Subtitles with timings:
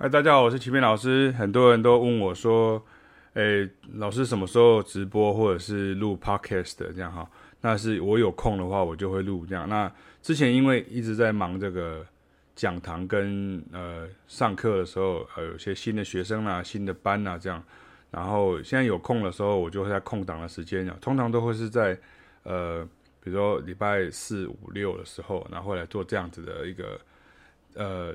[0.00, 1.32] 嗨，大家好，我是齐斌老师。
[1.32, 2.80] 很多人都问我说
[3.34, 7.28] ：“诶，老师什么时候直播或者是录 podcast 这样哈？”
[7.62, 9.68] 那是我有空的话，我就会录这样。
[9.68, 9.92] 那
[10.22, 12.06] 之前因为一直在忙这个
[12.54, 17.60] 讲堂跟呃上课的时候，呃，有些新的学生啊、新的班啊这样。
[18.12, 21.98] 然后现在有空的时候，我就会在空档的时间啊，通常都会是在
[22.44, 22.88] 呃，
[23.20, 27.00] 比如说礼拜四、五、六的时候，然后来做这样子的一个
[27.74, 28.14] 呃。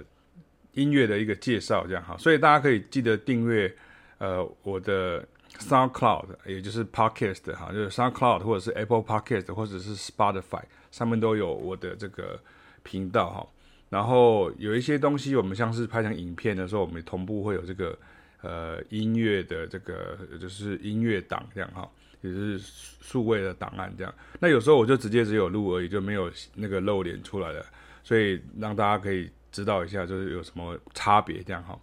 [0.73, 3.73] 音乐的一个介绍，这样哈，所以大家可以记得订阅
[4.17, 5.23] 呃我的
[5.59, 12.39] SoundCloud，也就是 Podcast 哈，就是 SoundCloud 或者是 Apple Podcast 或者是 Spotify 上面都有我的这个
[12.81, 13.47] 频道哈。
[13.89, 17.95] 然后有一些东西我们像是拍成影片的时候，我们同步会有这个
[18.41, 21.87] 呃音乐的这个就是音乐档这样哈，
[22.21, 24.11] 也就是数位的档案这样。
[24.39, 27.63] 那有时候我就直接只有录而已，就没有那个露脸出来了，
[28.03, 29.29] 所以让大家可以。
[29.53, 31.79] 知道一下，就是有什么差别这样哈。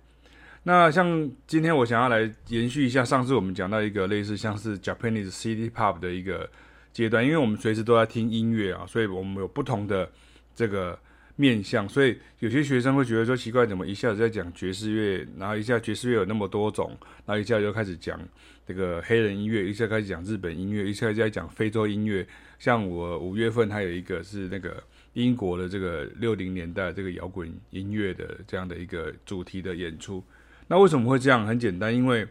[0.64, 6.50] 那像今天我想要来延续一下上次我们讲到一个类似像是 Japanese City Pop 的一个
[6.92, 10.10] 阶段，因为我们随时都在听音乐啊，所以我们有不同的
[10.54, 10.98] 这个
[11.36, 16.90] 面向，所以有些学生会觉得说奇怪，怎么一下子在讲爵士乐，然后一下爵士乐有那么多种，
[17.24, 18.20] 然后一下子就开始讲
[18.66, 22.26] 这个黑人音乐，一下开始讲日本音乐，一下在讲非洲音乐。
[22.58, 24.82] 像我五月份还有一个是那个。
[25.14, 30.22] 英国的这个六零年代这个摇滚音乐的这样的一个主题的演出，
[30.68, 31.44] 那为什么会这样？
[31.44, 32.26] 很简单，因为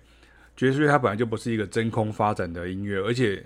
[0.55, 3.45] 爵士乐它本来就不是一个真空发展的音乐，而且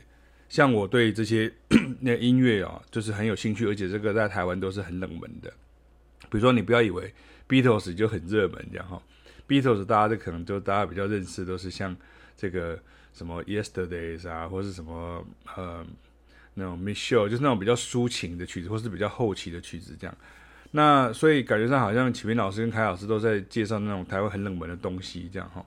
[0.49, 1.51] 像我对这些
[1.99, 5.51] 那音乐啊，就是很有兴趣，而且这个在台湾都是很冷门的。
[6.29, 7.11] 比如说，你不要以为
[7.49, 9.01] Beatles 就很热门这样哈
[9.47, 11.95] ，Beatles 大家就可能就大家比较认识都是像
[12.37, 12.79] 这个
[13.13, 15.83] 什么 Yesterdays 啊，或是什么呃。
[16.55, 20.15] 那种 Michelle 就是那种比较抒情的曲子，或是比较后期的曲子，这样。
[20.71, 25.65] 那所以感觉上好像启明老师跟凯老师都在介绍那种台湾很冷门的东西，这样哈。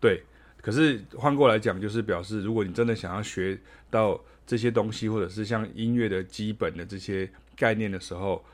[0.00, 0.22] 对，
[0.60, 3.58] 可是换过来讲，就是表示如果你真的想要学
[3.90, 8.44] 到这些东西，或者是像音乐的基本的这些概念的时候，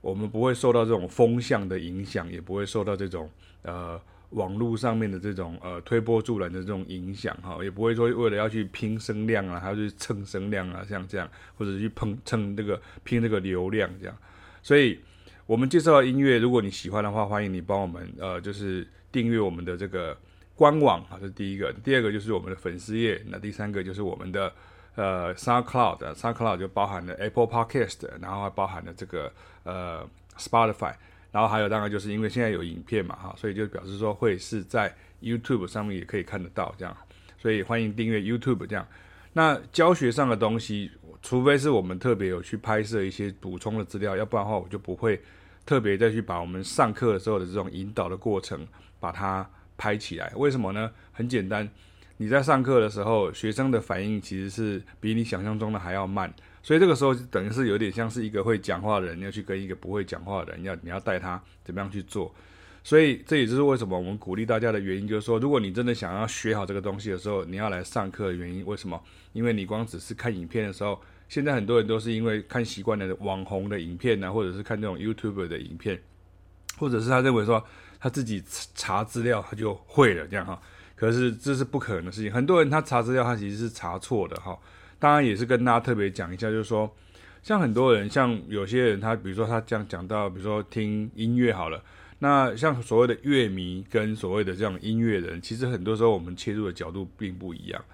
[0.00, 3.30] 我们不会受到这种风向的影响，也不会受到这种
[3.62, 4.00] 呃。
[4.30, 14.14] 网络上面的这种呃推波助澜的这种影响哈，也不会说为了要去拼声量啊，还要去蹭声量啊，像这样，或者去碰蹭这个拼这个流量这样。
[14.62, 15.00] 所以，
[15.46, 20.14] 我们介绍的音乐，如果你喜欢的话，欢迎你帮我们呃，就是订阅我们的这个
[20.54, 21.72] 官网啊，这是第一个。
[21.82, 24.52] 第二个就是我们的粉丝页，那第三个就是我们的
[24.94, 30.06] 呃 SoundCloud，SoundCloud 就包含了 Apple Podcast，然后还包含了这个呃
[30.36, 30.94] Spotify。
[31.30, 36.96] 然后还有，当然就是因为现在有影片嘛，哈，所以就表示说会是在 YouTube 上面也可以看得到这样，
[37.38, 38.86] 所以欢迎订阅 YouTube 这样。
[39.34, 40.90] 那教学上的东西，
[41.22, 45.20] 除非是我们特别有去拍摄一些补充的资料，要不然的话我就不会
[45.66, 48.66] 特别再去把我们上课的时候的这种引导的过程
[48.98, 50.32] 把它拍起来。
[50.34, 50.90] 为什么呢？
[51.12, 51.68] 很简单，
[52.16, 56.32] 你在上课的时候，学生的反应其实是比你想象中的还要慢。
[56.62, 62.34] 所以这个时候等于是有点像是一个会讲话的人要去跟一个不会讲话的人要你要带他怎么样去做，
[62.82, 69.00] 所以这也就是为什么我们鼓励大家的原因，就是说如果你真的想要学好这个东西的时候，你要来上课的原因，为什么？
[69.32, 76.00] 因为你光只是看影片的时候，现在很多人都是因为看习惯了网红的影片呢，或者是看这种 YouTube 的影片，
[76.76, 77.62] 或者是他认为说
[78.00, 78.42] 他自己
[78.74, 80.60] 查资料他就会了这样哈，
[80.96, 84.58] 可是这是不可能的事情，很多人他查资料他其实是查错的哈。
[84.98, 86.92] 当然也是跟大家特别讲一下，就是说，
[87.42, 91.80] 像很多人，像有些人，他比如说他这样讲到，比如说听音乐好了，
[92.18, 97.84] 那像所谓的乐迷跟所谓的这样音乐人，其实很多时候我们切入的角度并不一样。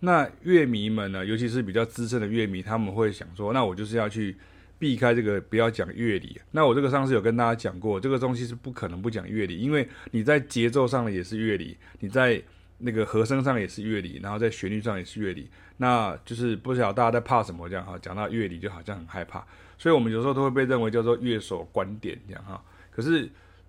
[0.00, 4.36] 那乐迷们呢，尤其是比较资深的乐迷，他们会想说，那我就是要去
[4.78, 6.40] 避开这个，不要讲乐理。
[6.52, 12.40] 那我这个上次有跟大家讲过，这个东西是不可能不讲乐理，因为你在节奏上的也是乐理，你在。
[12.82, 17.96] 那个和声上也是乐理，然后在旋律上也是乐理，那就是不晓得大家在怕什么这样哈。
[18.00, 19.44] 讲到乐理就好像很害怕，
[19.78, 22.62] 所以我们有时候都会被认为叫做乐手观点这样哈。
[22.90, 23.28] 可是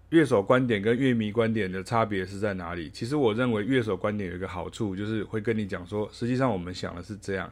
[0.09, 2.89] 乐手观点跟乐迷观点的差别是在哪里？
[2.89, 7.51] 其实我认为乐手观点有一个好处，就是会跟你讲说，实际上我们想的是这样。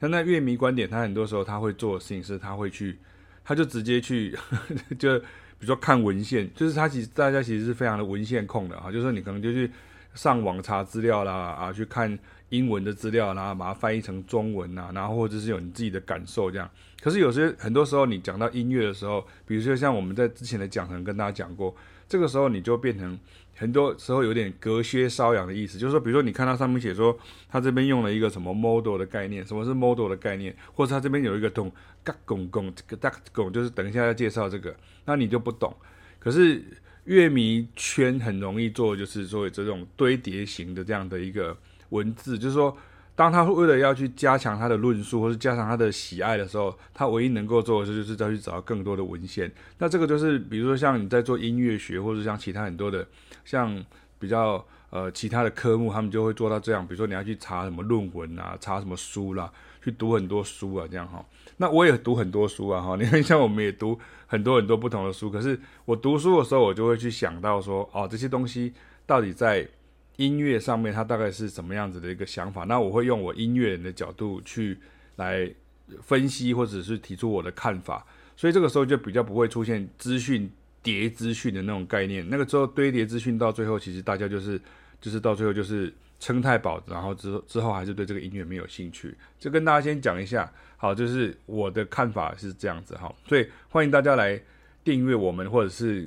[0.00, 2.98] 但那乐迷观点，他很多时候他会做的事情是，他会去，
[3.44, 4.36] 他就直接去，
[4.98, 9.70] 就比如说看文献，就是他其实大家其实是非常的文献控的哈，就是说你可能就去。
[10.14, 12.18] 上网查资料啦，啊，去看
[12.48, 16.70] 英文的资料，然后把它翻译成中文呐，然后或者是有你自己的感受这样。
[17.02, 21.74] 可是有些很多时候，你讲到音乐的时候，比如说像我们在之前的讲堂跟大家讲过，
[22.08, 23.18] 这个时候你就变成
[23.56, 27.16] 很多时候有点隔靴搔痒的意思，就是说，比如说你看到上面写说
[27.48, 31.70] 他这边用了一个什么 model 的概念，什么是 model 的概念，或者他这边有一个懂
[32.02, 34.74] 嘎拱拱这个大拱，就是等一下要介绍这个，
[35.04, 35.74] 那你就不懂。
[36.18, 36.62] 可是
[37.04, 41.56] 乐迷圈很容易做，就是说这种堆叠型的这样的一个
[41.90, 42.76] 文字，就是说，
[43.14, 49.52] 当他为了要去加强他的论述，或是加强他的喜爱的时候，他唯一能够做的事，就是再去找到更多的文献。
[49.78, 53.06] 那这个就是，比如说像你在做音乐学，或者像其他很多的，
[53.44, 53.84] 像
[54.18, 56.86] 比较呃其他的科目，他们就会做到这样。
[56.86, 59.52] 比如说你要去查什么论文啊，查什么书啦，
[59.84, 61.22] 去读很多书啊，这样哈。
[61.58, 65.30] 那我也读很多书啊，哈， 你看像我们也读很多很多不同的书。
[65.30, 68.72] 可是我读书的时候，我就会去想到说，哦，这些东西
[69.04, 69.68] 到底在
[70.16, 72.64] 音乐上面，它大概是什么样子的一个想法？
[72.64, 74.78] 那我会用我音乐人的角度去
[75.16, 75.52] 来
[76.00, 78.06] 分析，或者是提出我的看法。
[78.36, 80.50] 所以这个时候就比较不会出现资讯
[80.82, 82.26] 叠资讯的那种概念。
[82.30, 84.60] 那个时候堆叠资讯到最后，其实大家就是
[85.00, 89.16] 就是到最后就是撑太饱，然后之之后还是对这个音乐没有兴趣。
[89.38, 90.52] 就跟大家先讲一下。
[90.76, 94.38] 好，就是我的看法是这样子哈，所以欢迎大家来
[94.82, 96.06] 订阅我们，或者是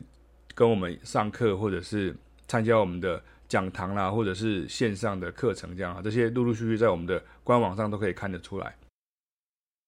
[0.54, 2.16] 跟我们上课，或者是
[2.48, 8.76] 参加我们的讲堂啦，或者是线上的课程这样啊，这些陆陆续续在我们的官网上都可以看得出来。